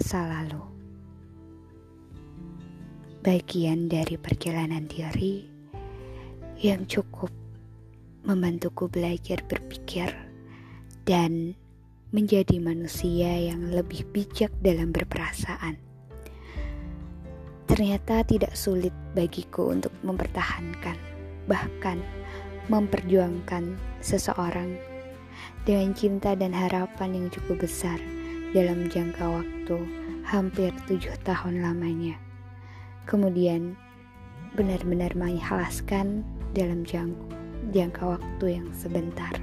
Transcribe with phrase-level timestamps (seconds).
[0.00, 0.64] masa lalu.
[3.20, 5.44] Bagian dari perjalanan diri
[6.56, 7.28] yang cukup
[8.24, 10.08] membantuku belajar berpikir
[11.04, 11.52] dan
[12.16, 15.76] menjadi manusia yang lebih bijak dalam berperasaan.
[17.68, 20.96] Ternyata tidak sulit bagiku untuk mempertahankan,
[21.44, 22.00] bahkan
[22.72, 24.80] memperjuangkan seseorang
[25.68, 28.00] dengan cinta dan harapan yang cukup besar
[28.50, 29.78] dalam jangka waktu
[30.26, 32.18] hampir tujuh tahun lamanya.
[33.06, 33.78] Kemudian
[34.58, 37.34] benar-benar menghalaskan dalam jangka,
[37.70, 39.34] jangka waktu yang sebentar.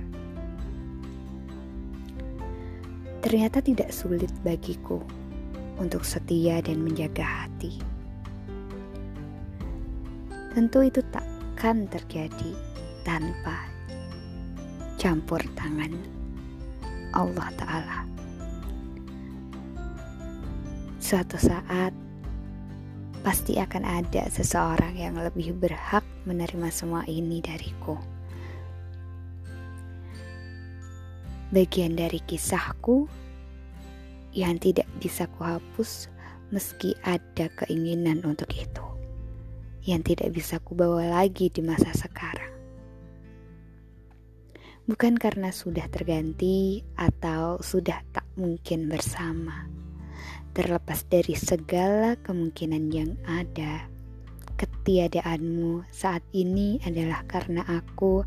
[3.24, 5.04] Ternyata tidak sulit bagiku
[5.80, 7.76] untuk setia dan menjaga hati.
[10.56, 12.52] Tentu itu takkan terjadi
[13.06, 13.68] tanpa
[14.98, 15.94] campur tangan
[17.14, 18.07] Allah Ta'ala.
[21.08, 21.96] Suatu saat
[23.24, 27.96] pasti akan ada seseorang yang lebih berhak menerima semua ini dariku.
[31.56, 33.08] Bagian dari kisahku
[34.36, 36.12] yang tidak bisa kuhapus
[36.52, 38.84] meski ada keinginan untuk itu.
[39.88, 42.52] Yang tidak bisa kubawa lagi di masa sekarang.
[44.92, 49.87] Bukan karena sudah terganti atau sudah tak mungkin bersama
[50.58, 53.86] terlepas dari segala kemungkinan yang ada.
[54.58, 58.26] Ketiadaanmu saat ini adalah karena aku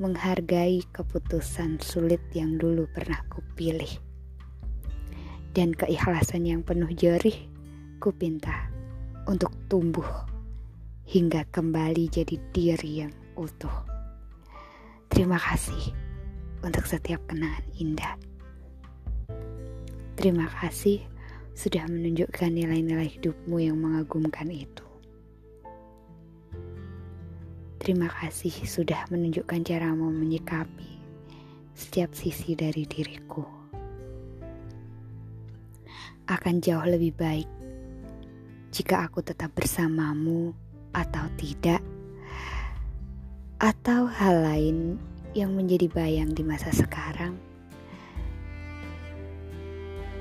[0.00, 4.00] menghargai keputusan sulit yang dulu pernah kupilih.
[5.52, 7.36] Dan keikhlasan yang penuh jerih
[8.00, 8.72] kupinta
[9.28, 10.08] untuk tumbuh
[11.04, 13.84] hingga kembali jadi diri yang utuh.
[15.12, 15.92] Terima kasih
[16.64, 18.16] untuk setiap kenangan indah.
[20.16, 21.17] Terima kasih
[21.58, 24.86] sudah menunjukkan nilai-nilai hidupmu yang mengagumkan itu.
[27.82, 31.02] Terima kasih sudah menunjukkan caramu menyikapi
[31.74, 33.42] setiap sisi dari diriku.
[36.30, 37.50] Akan jauh lebih baik
[38.70, 40.54] jika aku tetap bersamamu
[40.94, 41.82] atau tidak,
[43.58, 44.94] atau hal lain
[45.34, 47.34] yang menjadi bayang di masa sekarang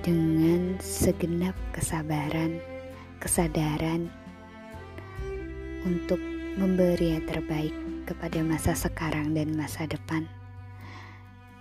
[0.01, 2.61] dengan segenap kesabaran,
[3.21, 4.09] kesadaran
[5.85, 6.19] untuk
[6.57, 7.73] memberi yang terbaik
[8.09, 10.25] kepada masa sekarang dan masa depan.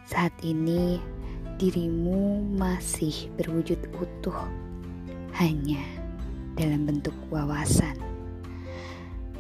[0.07, 1.03] Saat ini
[1.59, 4.39] dirimu masih berwujud utuh
[5.37, 5.83] hanya
[6.57, 7.99] dalam bentuk wawasan.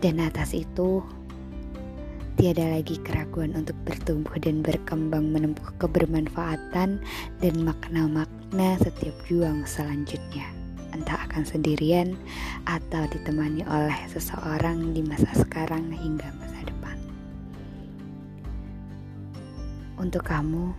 [0.05, 1.01] Dan atas itu
[2.37, 7.01] tiada lagi keraguan untuk bertumbuh dan berkembang menempuh kebermanfaatan
[7.41, 10.49] dan makna-makna makna setiap juang selanjutnya,
[10.97, 12.17] entah akan sendirian
[12.65, 16.97] atau ditemani oleh seseorang di masa sekarang hingga masa depan.
[20.01, 20.73] Untuk kamu,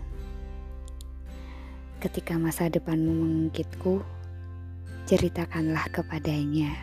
[2.02, 4.02] ketika masa depanmu mengungkitku,
[5.06, 6.74] ceritakanlah kepadanya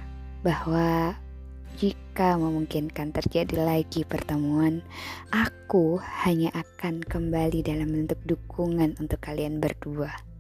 [0.46, 1.18] bahwa
[1.74, 4.78] jika memungkinkan terjadi lagi pertemuan,
[5.34, 10.33] aku hanya akan kembali dalam bentuk dukungan untuk kalian berdua.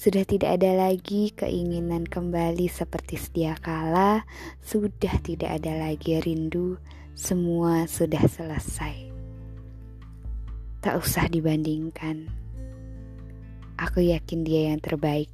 [0.00, 4.24] Sudah tidak ada lagi keinginan kembali seperti sedia kala,
[4.64, 6.80] sudah tidak ada lagi rindu,
[7.12, 9.12] semua sudah selesai.
[10.80, 12.32] Tak usah dibandingkan.
[13.76, 15.28] Aku yakin dia yang terbaik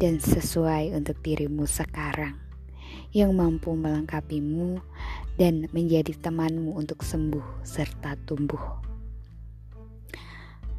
[0.00, 2.40] dan sesuai untuk dirimu sekarang,
[3.12, 4.80] yang mampu melengkapimu
[5.36, 8.80] dan menjadi temanmu untuk sembuh serta tumbuh.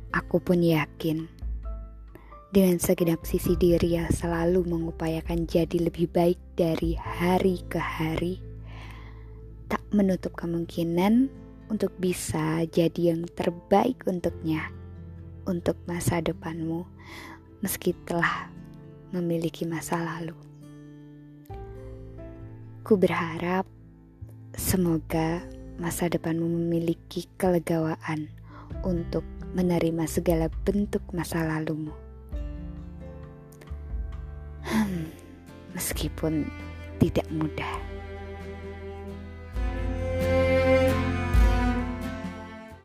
[0.10, 1.43] Aku pun yakin
[2.54, 8.38] dengan segenap sisi diri yang selalu mengupayakan jadi lebih baik dari hari ke hari,
[9.66, 11.34] tak menutup kemungkinan
[11.74, 14.70] untuk bisa jadi yang terbaik untuknya,
[15.50, 16.86] untuk masa depanmu,
[17.66, 18.54] meski telah
[19.10, 20.38] memiliki masa lalu.
[22.86, 23.66] Ku berharap
[24.54, 25.42] semoga
[25.82, 28.30] masa depanmu memiliki kelegawaan
[28.86, 29.26] untuk
[29.58, 32.03] menerima segala bentuk masa lalumu.
[35.74, 36.48] Meskipun
[37.02, 37.74] tidak mudah.